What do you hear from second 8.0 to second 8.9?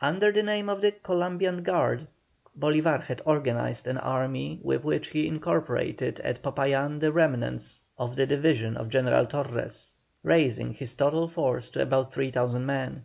the division of